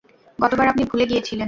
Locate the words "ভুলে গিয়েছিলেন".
0.85-1.39